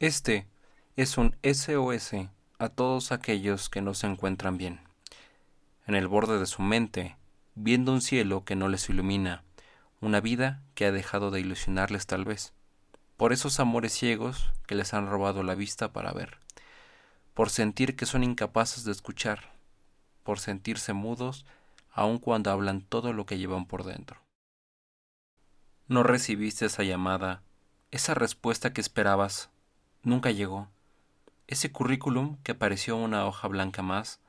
Este 0.00 0.46
es 0.94 1.18
un 1.18 1.34
SOS 1.42 2.12
a 2.60 2.68
todos 2.68 3.10
aquellos 3.10 3.68
que 3.68 3.82
no 3.82 3.94
se 3.94 4.06
encuentran 4.06 4.56
bien. 4.56 4.80
En 5.88 5.96
el 5.96 6.06
borde 6.06 6.38
de 6.38 6.46
su 6.46 6.62
mente, 6.62 7.16
viendo 7.56 7.92
un 7.92 8.00
cielo 8.00 8.44
que 8.44 8.54
no 8.54 8.68
les 8.68 8.88
ilumina, 8.88 9.42
una 10.00 10.20
vida 10.20 10.62
que 10.76 10.86
ha 10.86 10.92
dejado 10.92 11.32
de 11.32 11.40
ilusionarles 11.40 12.06
tal 12.06 12.24
vez, 12.24 12.52
por 13.16 13.32
esos 13.32 13.58
amores 13.58 13.92
ciegos 13.92 14.52
que 14.68 14.76
les 14.76 14.94
han 14.94 15.08
robado 15.08 15.42
la 15.42 15.56
vista 15.56 15.92
para 15.92 16.12
ver, 16.12 16.38
por 17.34 17.50
sentir 17.50 17.96
que 17.96 18.06
son 18.06 18.22
incapaces 18.22 18.84
de 18.84 18.92
escuchar, 18.92 19.52
por 20.22 20.38
sentirse 20.38 20.92
mudos 20.92 21.44
aun 21.90 22.18
cuando 22.18 22.52
hablan 22.52 22.82
todo 22.82 23.12
lo 23.12 23.26
que 23.26 23.36
llevan 23.36 23.66
por 23.66 23.82
dentro. 23.82 24.20
No 25.88 26.04
recibiste 26.04 26.66
esa 26.66 26.84
llamada, 26.84 27.42
esa 27.90 28.14
respuesta 28.14 28.72
que 28.72 28.80
esperabas, 28.80 29.50
nunca 30.02 30.30
llegó. 30.30 30.68
Ese 31.46 31.72
currículum 31.72 32.36
que 32.42 32.54
pareció 32.54 32.96
una 32.96 33.26
hoja 33.26 33.48
blanca 33.48 33.82
más, 33.82 34.20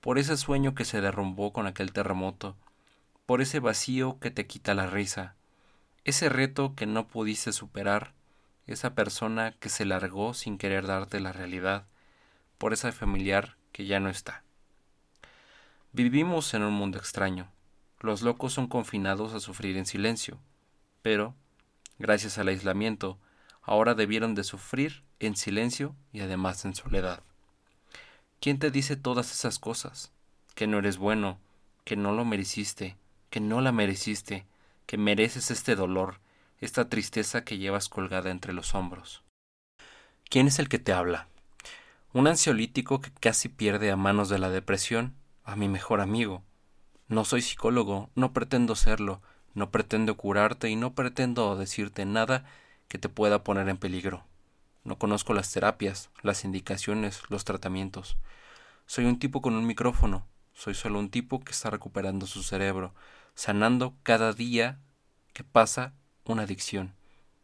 por 0.00 0.18
ese 0.18 0.36
sueño 0.36 0.74
que 0.74 0.84
se 0.84 1.00
derrumbó 1.00 1.52
con 1.52 1.66
aquel 1.66 1.92
terremoto, 1.92 2.56
por 3.26 3.42
ese 3.42 3.60
vacío 3.60 4.18
que 4.20 4.30
te 4.30 4.46
quita 4.46 4.74
la 4.74 4.86
risa, 4.86 5.34
ese 6.04 6.28
reto 6.28 6.74
que 6.74 6.86
no 6.86 7.06
pudiste 7.06 7.52
superar, 7.52 8.12
esa 8.66 8.94
persona 8.94 9.52
que 9.60 9.68
se 9.68 9.84
largó 9.84 10.32
sin 10.34 10.58
querer 10.58 10.86
darte 10.86 11.20
la 11.20 11.32
realidad, 11.32 11.86
por 12.58 12.72
esa 12.72 12.92
familiar 12.92 13.56
que 13.72 13.86
ya 13.86 14.00
no 14.00 14.08
está. 14.08 14.42
Vivimos 15.92 16.54
en 16.54 16.62
un 16.62 16.72
mundo 16.72 16.98
extraño. 16.98 17.50
Los 18.00 18.22
locos 18.22 18.52
son 18.52 18.68
confinados 18.68 19.34
a 19.34 19.40
sufrir 19.40 19.76
en 19.76 19.86
silencio, 19.86 20.38
pero, 21.02 21.34
gracias 21.98 22.38
al 22.38 22.48
aislamiento, 22.48 23.18
ahora 23.62 23.94
debieron 23.94 24.34
de 24.34 24.44
sufrir 24.44 25.02
en 25.18 25.36
silencio 25.36 25.94
y 26.12 26.20
además 26.20 26.64
en 26.64 26.74
soledad. 26.74 27.22
¿Quién 28.40 28.58
te 28.58 28.70
dice 28.70 28.96
todas 28.96 29.32
esas 29.32 29.58
cosas? 29.58 30.12
Que 30.54 30.66
no 30.66 30.78
eres 30.78 30.96
bueno, 30.96 31.38
que 31.84 31.96
no 31.96 32.12
lo 32.12 32.24
mereciste, 32.24 32.96
que 33.28 33.40
no 33.40 33.60
la 33.60 33.72
mereciste, 33.72 34.46
que 34.86 34.96
mereces 34.96 35.50
este 35.50 35.76
dolor, 35.76 36.20
esta 36.58 36.88
tristeza 36.88 37.44
que 37.44 37.58
llevas 37.58 37.88
colgada 37.88 38.30
entre 38.30 38.52
los 38.52 38.74
hombros. 38.74 39.22
¿Quién 40.28 40.46
es 40.46 40.58
el 40.58 40.68
que 40.68 40.78
te 40.78 40.92
habla? 40.92 41.28
Un 42.12 42.26
ansiolítico 42.26 43.00
que 43.00 43.10
casi 43.12 43.48
pierde 43.48 43.90
a 43.90 43.96
manos 43.96 44.28
de 44.28 44.38
la 44.38 44.50
depresión 44.50 45.14
a 45.44 45.56
mi 45.56 45.68
mejor 45.68 46.00
amigo. 46.00 46.42
No 47.08 47.24
soy 47.24 47.42
psicólogo, 47.42 48.10
no 48.14 48.32
pretendo 48.32 48.74
serlo, 48.74 49.20
no 49.54 49.70
pretendo 49.70 50.16
curarte 50.16 50.70
y 50.70 50.76
no 50.76 50.94
pretendo 50.94 51.56
decirte 51.56 52.04
nada 52.04 52.44
que 52.90 52.98
te 52.98 53.08
pueda 53.08 53.44
poner 53.44 53.68
en 53.68 53.78
peligro. 53.78 54.24
No 54.82 54.98
conozco 54.98 55.32
las 55.32 55.52
terapias, 55.52 56.10
las 56.22 56.44
indicaciones, 56.44 57.22
los 57.28 57.44
tratamientos. 57.44 58.18
Soy 58.86 59.04
un 59.04 59.20
tipo 59.20 59.40
con 59.40 59.54
un 59.54 59.64
micrófono, 59.64 60.26
soy 60.54 60.74
solo 60.74 60.98
un 60.98 61.08
tipo 61.08 61.38
que 61.38 61.52
está 61.52 61.70
recuperando 61.70 62.26
su 62.26 62.42
cerebro, 62.42 62.92
sanando 63.36 63.94
cada 64.02 64.32
día 64.32 64.80
que 65.32 65.44
pasa 65.44 65.94
una 66.24 66.42
adicción, 66.42 66.92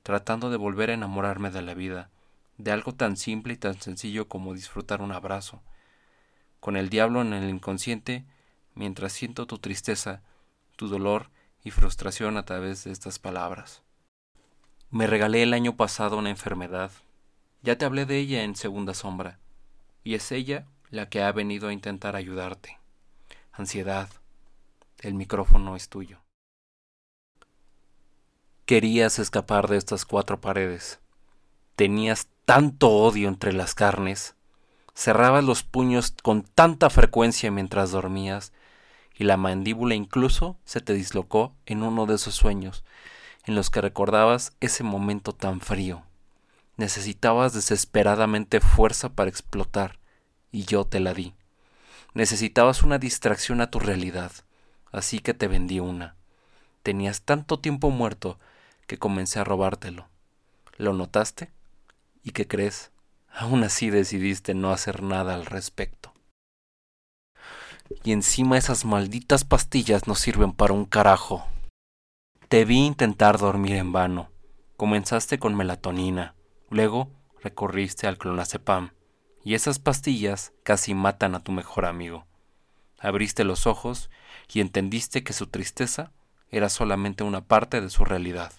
tratando 0.03 0.51
de 0.51 0.57
volver 0.57 0.91
a 0.91 0.95
enamorarme 0.95 1.53
de 1.53 1.63
la 1.63 1.75
vida, 1.75 2.11
de 2.59 2.73
algo 2.73 2.97
tan 2.97 3.17
simple 3.17 3.55
y 3.55 3.57
tan 3.57 3.81
sencillo 3.81 4.27
como 4.27 4.53
disfrutar 4.53 5.01
un 5.01 5.13
abrazo. 5.13 5.63
Con 6.59 6.77
el 6.77 6.89
diablo 6.89 7.23
en 7.23 7.33
el 7.33 7.49
inconsciente, 7.49 8.25
mientras 8.75 9.13
siento 9.13 9.47
tu 9.47 9.59
tristeza, 9.59 10.23
tu 10.75 10.89
dolor 10.89 11.31
y 11.63 11.71
frustración 11.71 12.37
a 12.37 12.45
través 12.45 12.83
de 12.83 12.91
estas 12.91 13.21
palabras. 13.21 13.86
Me 14.91 15.09
regalé 15.09 15.43
el 15.43 15.53
año 15.53 15.77
pasado 15.77 16.17
una 16.17 16.31
enfermedad. 16.31 16.93
Ya 17.63 17.77
te 17.77 17.85
hablé 17.85 18.07
de 18.07 18.19
ella 18.19 18.45
en 18.45 18.55
Segunda 18.55 18.95
Sombra, 18.95 19.41
y 20.05 20.15
es 20.15 20.31
ella 20.31 20.67
la 20.91 21.09
que 21.09 21.23
ha 21.23 21.33
venido 21.33 21.69
a 21.69 21.73
intentar 21.73 22.15
ayudarte. 22.15 22.79
Ansiedad. 23.53 24.09
El 25.01 25.15
micrófono 25.15 25.75
es 25.75 25.89
tuyo. 25.89 26.21
Querías 28.65 29.19
escapar 29.19 29.67
de 29.67 29.77
estas 29.77 30.05
cuatro 30.05 30.41
paredes. 30.41 31.01
Tenías 31.75 32.29
tanto 32.45 32.91
odio 32.91 33.29
entre 33.29 33.53
las 33.53 33.75
carnes. 33.75 34.37
Cerrabas 34.95 35.43
los 35.43 35.65
puños 35.65 36.15
con 36.23 36.43
tanta 36.43 36.91
frecuencia 36.91 37.51
mientras 37.51 37.91
dormías 37.91 38.53
y 39.19 39.25
la 39.25 39.37
mandíbula 39.37 39.97
incluso 39.97 40.57
se 40.65 40.81
te 40.81 40.95
dislocó 40.95 41.53
en 41.67 41.83
uno 41.83 42.07
de 42.07 42.15
esos 42.15 42.35
sueños 42.35 42.85
en 43.47 43.55
los 43.55 43.71
que 43.71 43.81
recordabas 43.81 44.53
ese 44.61 44.85
momento 44.85 45.33
tan 45.33 45.61
frío. 45.61 46.03
Necesitabas 46.77 47.55
desesperadamente 47.55 48.61
fuerza 48.61 49.11
para 49.15 49.31
explotar, 49.31 49.99
y 50.53 50.65
yo 50.65 50.85
te 50.85 51.01
la 51.01 51.15
di. 51.15 51.35
Necesitabas 52.13 52.83
una 52.83 52.99
distracción 52.99 53.61
a 53.61 53.71
tu 53.71 53.79
realidad, 53.79 54.33
así 54.93 55.21
que 55.21 55.33
te 55.33 55.49
vendí 55.49 55.81
una. 55.81 56.17
Tenías 56.83 57.23
tanto 57.23 57.59
tiempo 57.59 57.91
muerto 57.91 58.39
que 58.87 58.99
comencé 58.99 59.39
a 59.39 59.45
robártelo. 59.45 60.09
¿Lo 60.77 60.93
notaste? 60.93 61.51
¿Y 62.23 62.33
qué 62.33 62.47
crees? 62.47 62.91
Aún 63.33 63.65
así 63.65 63.91
decidiste 63.91 64.55
no 64.55 64.71
hacer 64.71 65.03
nada 65.03 65.35
al 65.35 65.47
respecto 65.47 66.13
y 68.05 68.13
encima 68.13 68.59
esas 68.59 68.85
malditas 68.85 69.45
pastillas 69.45 70.07
no 70.07 70.15
sirven 70.15 70.53
para 70.53 70.73
un 70.73 70.85
carajo. 70.85 71.47
Te 72.49 72.65
vi 72.65 72.79
intentar 72.79 73.39
dormir 73.39 73.75
en 73.77 73.93
vano. 73.93 74.31
Comenzaste 74.77 75.39
con 75.39 75.55
melatonina, 75.55 76.35
luego 76.71 77.11
recorriste 77.43 78.07
al 78.07 78.19
clonazepam, 78.19 78.93
y 79.45 79.55
esas 79.55 79.79
pastillas 79.79 80.53
casi 80.63 80.95
matan 80.95 81.35
a 81.35 81.41
tu 81.41 81.53
mejor 81.53 81.87
amigo. 81.87 82.27
Abriste 82.99 83.45
los 83.45 83.67
ojos 83.67 84.11
y 84.53 84.61
entendiste 84.61 85.25
que 85.25 85.33
su 85.33 85.47
tristeza 85.47 86.13
era 86.51 86.69
solamente 86.69 87.25
una 87.25 87.45
parte 87.45 87.81
de 87.81 87.91
su 87.91 88.05
realidad. 88.05 88.53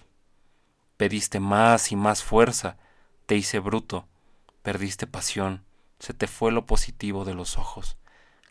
Pediste 0.96 1.40
más 1.40 1.92
y 1.92 1.96
más 1.96 2.22
fuerza, 2.22 2.76
te 3.26 3.36
hice 3.36 3.58
bruto, 3.58 4.06
perdiste 4.62 5.06
pasión, 5.06 5.64
se 5.98 6.14
te 6.14 6.26
fue 6.26 6.52
lo 6.52 6.66
positivo 6.66 7.24
de 7.24 7.34
los 7.34 7.58
ojos 7.58 7.98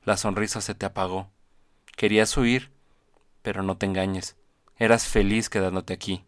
la 0.07 0.15
sonrisa 0.15 0.61
se 0.61 0.73
te 0.73 0.85
apagó. 0.85 1.29
Querías 1.97 2.37
huir, 2.37 2.71
pero 3.41 3.61
no 3.61 3.75
te 3.75 3.85
engañes. 3.85 4.37
Eras 4.79 5.07
feliz 5.07 5.49
quedándote 5.49 5.93
aquí. 5.93 6.23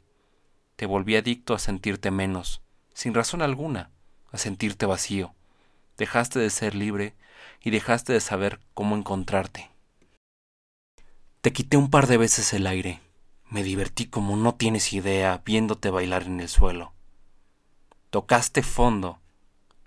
Te 0.75 0.87
volví 0.87 1.15
adicto 1.15 1.53
a 1.53 1.59
sentirte 1.59 2.09
menos, 2.09 2.61
sin 2.93 3.13
razón 3.13 3.43
alguna, 3.43 3.91
a 4.31 4.39
sentirte 4.39 4.87
vacío. 4.87 5.35
Dejaste 5.97 6.39
de 6.39 6.49
ser 6.49 6.73
libre 6.73 7.13
y 7.61 7.69
dejaste 7.69 8.11
de 8.11 8.19
saber 8.19 8.59
cómo 8.73 8.95
encontrarte. 8.95 9.69
Te 11.41 11.53
quité 11.53 11.77
un 11.77 11.91
par 11.91 12.07
de 12.07 12.17
veces 12.17 12.51
el 12.53 12.65
aire. 12.65 13.01
Me 13.51 13.61
divertí 13.61 14.07
como 14.07 14.35
no 14.35 14.55
tienes 14.55 14.93
idea 14.93 15.41
viéndote 15.45 15.91
bailar 15.91 16.23
en 16.23 16.39
el 16.39 16.49
suelo. 16.49 16.93
Tocaste 18.09 18.63
fondo 18.63 19.19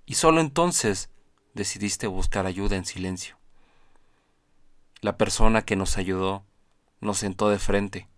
y 0.06 0.14
solo 0.14 0.40
entonces 0.40 1.10
decidiste 1.54 2.06
buscar 2.06 2.46
ayuda 2.46 2.76
en 2.76 2.84
silencio. 2.84 3.36
La 5.00 5.16
persona 5.16 5.62
que 5.62 5.74
nos 5.74 5.98
ayudó 5.98 6.44
nos 7.00 7.18
sentó 7.18 7.48
de 7.48 7.58
frente 7.58 8.11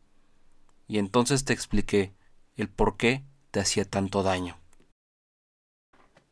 y 0.86 0.98
entonces 0.98 1.44
te 1.44 1.52
expliqué 1.52 2.14
el 2.56 2.68
por 2.68 2.96
qué 2.96 3.24
te 3.50 3.60
hacía 3.60 3.84
tanto 3.84 4.22
daño. 4.22 4.58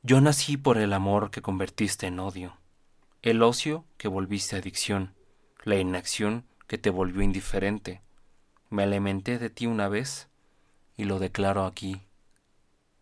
Yo 0.03 0.21
nací 0.21 0.57
por 0.57 0.79
el 0.79 0.93
amor 0.93 1.31
que 1.31 1.43
convertiste 1.43 2.07
en 2.07 2.19
odio, 2.19 2.57
el 3.23 3.43
ocio 3.43 3.85
que 3.99 4.09
volviste 4.09 4.57
adicción, 4.57 5.15
la 5.63 5.77
inacción 5.77 6.45
que 6.67 6.79
te 6.79 6.91
volvió 6.91 7.23
indiferente. 7.23 8.03
Me 8.69 8.83
alimenté 8.83 9.39
de 9.39 9.51
ti 9.51 9.67
una 9.67 9.89
vez 9.89 10.29
y 10.97 11.05
lo 11.05 11.19
declaro 11.19 11.67
aquí. 11.67 12.03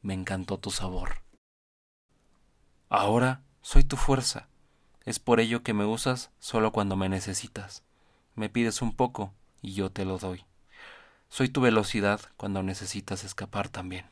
Me 0.03 0.15
encantó 0.15 0.59
tu 0.59 0.71
sabor. 0.71 1.22
Ahora 2.89 3.42
soy 3.63 3.84
tu 3.84 3.97
fuerza, 3.97 4.48
es 5.04 5.19
por 5.19 5.41
ello 5.41 5.63
que 5.63 5.72
me 5.72 5.86
usas 5.86 6.30
solo 6.39 6.72
cuando 6.72 6.97
me 6.97 7.09
necesitas. 7.09 7.83
Me 8.34 8.48
pides 8.48 8.83
un 8.83 8.95
poco 8.95 9.33
y 9.63 9.72
yo 9.72 9.91
te 9.91 10.04
lo 10.04 10.19
doy. 10.19 10.45
Soy 11.32 11.48
tu 11.48 11.60
velocidad 11.60 12.21
cuando 12.36 12.65
necesitas 12.65 13.22
escapar 13.22 13.68
también. 13.68 14.04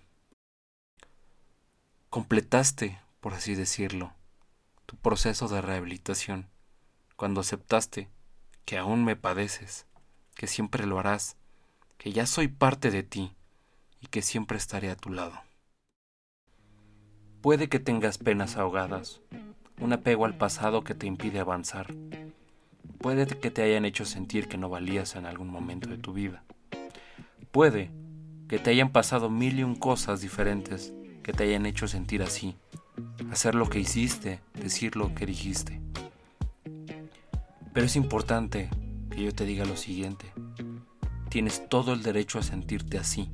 Completaste, 2.11 3.01
por 3.21 3.35
así 3.35 3.57
decirlo, 3.57 4.13
tu 4.87 4.97
proceso 4.97 5.49
de 5.49 5.61
rehabilitación 5.61 6.47
cuando 7.17 7.41
aceptaste 7.41 8.09
que 8.65 8.79
aún 8.79 9.05
me 9.05 9.17
padeces, 9.17 9.85
que 10.37 10.47
siempre 10.47 10.87
lo 10.87 11.01
harás, 11.01 11.37
que 11.99 12.13
ya 12.13 12.25
soy 12.25 12.47
parte 12.47 12.93
de 12.93 13.03
ti 13.03 13.35
y 14.01 14.07
que 14.07 14.23
siempre 14.23 14.57
estaré 14.57 14.89
a 14.89 14.97
tu 14.97 15.11
lado. 15.11 15.43
Puede 17.41 17.69
que 17.69 17.81
tengas 17.81 18.19
penas 18.19 18.57
ahogadas, 18.57 19.21
un 19.81 19.93
apego 19.93 20.25
al 20.25 20.39
pasado 20.39 20.85
que 20.85 20.95
te 20.95 21.09
impide 21.09 21.41
avanzar. 21.41 21.93
Puede 23.01 23.27
que 23.27 23.51
te 23.51 23.63
hayan 23.63 23.85
hecho 23.85 24.05
sentir 24.05 24.49
que 24.49 24.57
no 24.57 24.69
valías 24.69 25.17
en 25.17 25.27
algún 25.27 25.49
momento 25.49 25.89
de 25.89 25.99
tu 25.99 26.13
vida. 26.13 26.45
Puede 27.51 27.91
que 28.47 28.59
te 28.59 28.71
hayan 28.71 28.91
pasado 28.91 29.31
mil 29.31 29.59
y 29.59 29.63
un 29.63 29.75
cosas 29.75 30.21
diferentes 30.21 30.93
que 31.23 31.33
te 31.33 31.45
hayan 31.45 31.67
hecho 31.67 31.89
sentir 31.89 32.23
así, 32.23 32.57
hacer 33.31 33.55
lo 33.55 33.69
que 33.69 33.81
hiciste, 33.81 34.41
decir 34.55 34.97
lo 34.97 35.15
que 35.15 35.27
dijiste. 35.27 35.81
Pero 37.73 37.87
es 37.87 37.97
importante 37.97 38.69
que 39.11 39.23
yo 39.23 39.33
te 39.33 39.47
diga 39.47 39.65
lo 39.65 39.77
siguiente. 39.77 40.33
Tienes 41.29 41.69
todo 41.69 41.93
el 41.93 42.03
derecho 42.03 42.39
a 42.39 42.43
sentirte 42.43 42.99
así. 42.99 43.31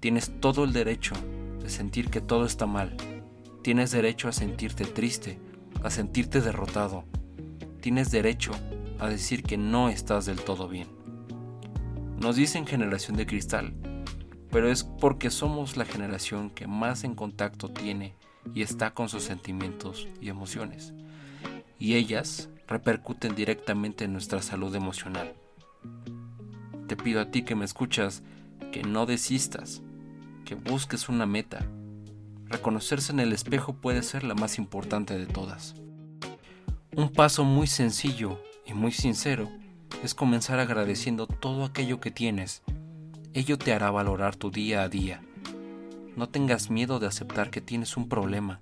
Tienes 0.00 0.40
todo 0.40 0.64
el 0.64 0.72
derecho 0.72 1.14
de 1.60 1.70
sentir 1.70 2.10
que 2.10 2.20
todo 2.20 2.46
está 2.46 2.66
mal. 2.66 2.96
Tienes 3.62 3.90
derecho 3.90 4.28
a 4.28 4.32
sentirte 4.32 4.84
triste, 4.84 5.38
a 5.82 5.90
sentirte 5.90 6.40
derrotado. 6.40 7.04
Tienes 7.80 8.10
derecho 8.10 8.52
a 8.98 9.08
decir 9.08 9.42
que 9.42 9.56
no 9.56 9.88
estás 9.88 10.26
del 10.26 10.40
todo 10.40 10.68
bien. 10.68 11.03
Nos 12.18 12.36
dicen 12.36 12.66
generación 12.66 13.16
de 13.16 13.26
cristal, 13.26 13.74
pero 14.50 14.70
es 14.70 14.84
porque 14.84 15.30
somos 15.30 15.76
la 15.76 15.84
generación 15.84 16.48
que 16.50 16.66
más 16.66 17.04
en 17.04 17.14
contacto 17.14 17.70
tiene 17.70 18.14
y 18.54 18.62
está 18.62 18.92
con 18.92 19.08
sus 19.08 19.24
sentimientos 19.24 20.06
y 20.20 20.28
emociones. 20.28 20.94
Y 21.78 21.94
ellas 21.94 22.50
repercuten 22.68 23.34
directamente 23.34 24.04
en 24.04 24.12
nuestra 24.12 24.42
salud 24.42 24.74
emocional. 24.74 25.34
Te 26.86 26.96
pido 26.96 27.20
a 27.20 27.30
ti 27.30 27.42
que 27.42 27.56
me 27.56 27.64
escuchas 27.64 28.22
que 28.70 28.82
no 28.82 29.06
desistas, 29.06 29.82
que 30.44 30.54
busques 30.54 31.08
una 31.08 31.26
meta. 31.26 31.66
Reconocerse 32.46 33.12
en 33.12 33.20
el 33.20 33.32
espejo 33.32 33.74
puede 33.74 34.02
ser 34.02 34.22
la 34.24 34.34
más 34.34 34.58
importante 34.58 35.18
de 35.18 35.26
todas. 35.26 35.74
Un 36.96 37.10
paso 37.10 37.44
muy 37.44 37.66
sencillo 37.66 38.40
y 38.64 38.72
muy 38.72 38.92
sincero 38.92 39.50
es 40.02 40.14
comenzar 40.14 40.58
agradeciendo 40.58 41.26
todo 41.26 41.64
aquello 41.64 42.00
que 42.00 42.10
tienes. 42.10 42.62
Ello 43.32 43.58
te 43.58 43.72
hará 43.72 43.90
valorar 43.90 44.36
tu 44.36 44.50
día 44.50 44.82
a 44.82 44.88
día. 44.88 45.22
No 46.16 46.28
tengas 46.28 46.70
miedo 46.70 47.00
de 47.00 47.06
aceptar 47.06 47.50
que 47.50 47.60
tienes 47.60 47.96
un 47.96 48.08
problema. 48.08 48.60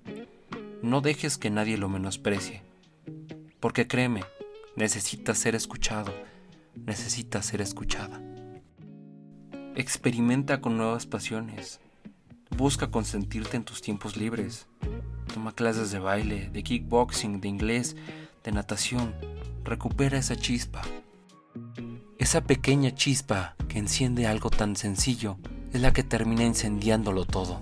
No 0.82 1.00
dejes 1.00 1.36
que 1.36 1.50
nadie 1.50 1.76
lo 1.76 1.88
menosprecie. 1.88 2.62
Porque 3.60 3.86
créeme, 3.86 4.22
necesitas 4.76 5.38
ser 5.38 5.54
escuchado, 5.54 6.12
necesitas 6.74 7.46
ser 7.46 7.60
escuchada. 7.60 8.20
Experimenta 9.74 10.60
con 10.60 10.76
nuevas 10.76 11.06
pasiones. 11.06 11.80
Busca 12.56 12.90
consentirte 12.90 13.56
en 13.56 13.64
tus 13.64 13.82
tiempos 13.82 14.16
libres. 14.16 14.66
Toma 15.32 15.54
clases 15.54 15.90
de 15.90 15.98
baile, 15.98 16.50
de 16.50 16.62
kickboxing, 16.62 17.40
de 17.40 17.48
inglés, 17.48 17.96
de 18.44 18.52
natación. 18.52 19.14
Recupera 19.64 20.18
esa 20.18 20.36
chispa. 20.36 20.82
Esa 22.18 22.42
pequeña 22.42 22.94
chispa 22.94 23.56
que 23.68 23.78
enciende 23.78 24.26
algo 24.26 24.48
tan 24.48 24.76
sencillo 24.76 25.38
es 25.72 25.80
la 25.80 25.92
que 25.92 26.02
termina 26.02 26.44
incendiándolo 26.44 27.24
todo. 27.24 27.60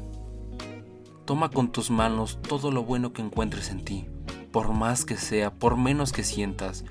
Toma 1.24 1.50
con 1.50 1.72
tus 1.72 1.90
manos 1.90 2.40
todo 2.42 2.70
lo 2.70 2.82
bueno 2.82 3.12
que 3.12 3.22
encuentres 3.22 3.70
en 3.70 3.84
ti, 3.84 4.06
por 4.52 4.72
más 4.72 5.04
que 5.04 5.16
sea, 5.16 5.54
por 5.54 5.76
menos 5.76 6.12
que 6.12 6.24
sientas, 6.24 6.84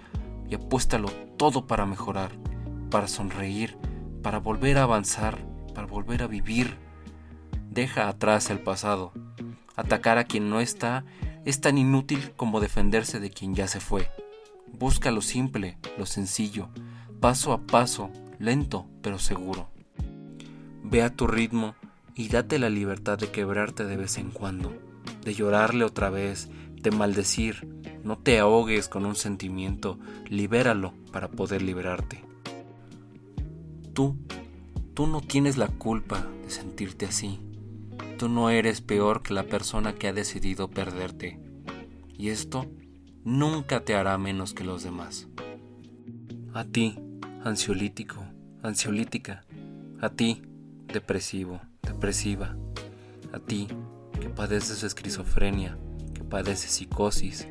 y 0.50 0.56
apuéstalo 0.56 1.10
todo 1.38 1.68
para 1.68 1.86
mejorar, 1.86 2.32
para 2.90 3.08
sonreír, 3.08 3.78
para 4.24 4.40
volver 4.40 4.78
a 4.78 4.84
avanzar, 4.84 5.38
para 5.76 5.86
volver 5.88 6.24
a 6.24 6.28
vivir. 6.28 6.78
Deja 7.70 8.08
atrás 8.08 8.50
el 8.50 8.60
pasado. 8.60 9.14
Atacar 9.76 10.18
a 10.18 10.24
quien 10.24 10.50
no 10.50 10.60
está 10.60 11.06
es 11.46 11.62
tan 11.62 11.78
inútil 11.78 12.34
como 12.36 12.60
defenderse 12.60 13.20
de 13.20 13.30
quien 13.30 13.56
ya 13.56 13.68
se 13.68 13.80
fue. 13.80 14.10
Busca 14.74 15.12
lo 15.12 15.22
simple, 15.22 15.78
lo 15.98 16.06
sencillo, 16.06 16.70
paso 17.20 17.52
a 17.52 17.60
paso, 17.60 18.10
lento 18.40 18.86
pero 19.02 19.20
seguro. 19.20 19.70
Ve 20.84 21.02
a 21.04 21.14
tu 21.14 21.28
ritmo 21.28 21.76
y 22.16 22.30
date 22.30 22.60
la 22.60 22.70
libertad 22.70 23.18
de 23.18 23.30
quebrarte 23.30 23.86
de 23.86 23.98
vez 23.98 24.18
en 24.18 24.32
cuando, 24.32 24.74
de 25.24 25.34
llorarle 25.34 25.84
otra 25.86 26.10
vez, 26.10 26.50
de 26.76 26.92
maldecir. 26.92 27.68
No 28.04 28.18
te 28.18 28.40
ahogues 28.40 28.88
con 28.88 29.06
un 29.06 29.16
sentimiento, 29.16 30.00
libéralo 30.28 30.94
para 31.12 31.28
poder 31.30 31.62
liberarte. 31.62 32.24
Tú, 33.94 34.16
tú 34.94 35.08
no 35.08 35.22
tienes 35.22 35.58
la 35.58 35.68
culpa 35.68 36.26
de 36.44 36.50
sentirte 36.50 37.06
así. 37.06 37.40
Tú 38.18 38.30
no 38.30 38.50
eres 38.50 38.82
peor 38.82 39.22
que 39.22 39.34
la 39.34 39.44
persona 39.44 39.96
que 39.96 40.08
ha 40.08 40.14
decidido 40.14 40.70
perderte. 40.70 41.40
Y 42.18 42.30
esto 42.30 42.66
nunca 43.24 43.84
te 43.84 43.96
hará 43.96 44.18
menos 44.18 44.54
que 44.54 44.64
los 44.64 44.84
demás. 44.84 45.28
A 46.54 46.66
ti, 46.66 46.98
ansiolítico, 47.44 48.24
ansiolítica. 48.64 49.44
A 50.02 50.10
ti, 50.10 50.42
depresivo, 50.88 51.62
depresiva. 51.82 52.56
A 53.34 53.40
ti, 53.40 53.68
que 54.20 54.30
padeces 54.30 54.84
esquizofrenia, 54.84 55.78
que 56.14 56.24
padeces 56.24 56.72
psicosis, 56.72 57.48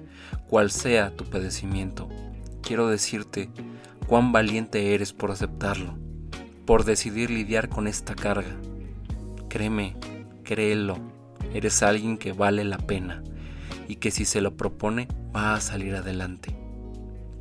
cual 0.49 0.71
sea 0.71 1.15
tu 1.17 1.25
padecimiento. 1.25 2.09
Quiero 2.63 2.89
decirte 2.89 3.51
cuán 4.07 4.33
valiente 4.33 4.95
eres 4.95 5.13
por 5.13 5.31
aceptarlo, 5.31 5.97
por 6.67 6.85
decidir 6.85 7.31
lidiar 7.31 7.69
con 7.69 7.87
esta 7.87 8.15
carga. 8.15 8.57
Créeme, 9.49 9.97
créelo, 10.45 10.99
eres 11.55 11.83
alguien 11.83 12.19
que 12.19 12.33
vale 12.33 12.65
la 12.65 12.79
pena 12.79 13.23
y 13.89 13.97
que 13.97 14.11
si 14.11 14.25
se 14.25 14.43
lo 14.43 14.57
propone 14.57 15.09
va 15.35 15.55
a 15.55 15.61
salir 15.61 15.95
adelante. 15.95 16.55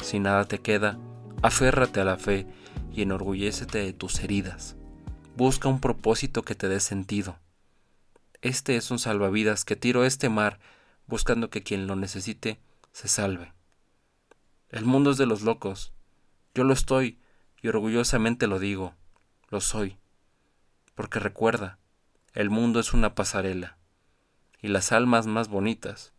Si 0.01 0.19
nada 0.19 0.45
te 0.45 0.59
queda, 0.59 0.97
aférrate 1.41 1.99
a 1.99 2.05
la 2.05 2.17
fe 2.17 2.47
y 2.93 3.01
enorgullécete 3.01 3.79
de 3.79 3.93
tus 3.93 4.19
heridas. 4.19 4.75
Busca 5.35 5.67
un 5.67 5.79
propósito 5.79 6.41
que 6.43 6.55
te 6.55 6.67
dé 6.67 6.79
sentido. 6.79 7.37
Este 8.41 8.75
es 8.75 8.91
un 8.91 8.99
salvavidas 8.99 9.65
que 9.65 9.75
tiro 9.75 10.03
este 10.03 10.29
mar 10.29 10.59
buscando 11.05 11.49
que 11.49 11.63
quien 11.63 11.87
lo 11.87 11.95
necesite 11.95 12.59
se 12.91 13.07
salve. 13.07 13.53
El 14.69 14.85
mundo 14.85 15.11
es 15.11 15.17
de 15.17 15.25
los 15.25 15.43
locos. 15.43 15.93
Yo 16.53 16.63
lo 16.63 16.73
estoy 16.73 17.19
y 17.61 17.67
orgullosamente 17.67 18.47
lo 18.47 18.59
digo. 18.59 18.95
Lo 19.49 19.61
soy. 19.61 19.97
Porque 20.95 21.19
recuerda, 21.19 21.77
el 22.33 22.49
mundo 22.49 22.79
es 22.79 22.93
una 22.93 23.15
pasarela 23.15 23.77
y 24.61 24.69
las 24.69 24.91
almas 24.91 25.27
más 25.27 25.47
bonitas 25.47 26.13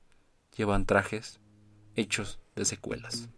llevan 0.56 0.86
trajes 0.86 1.40
hechos 1.96 2.38
de 2.54 2.64
secuelas. 2.64 3.28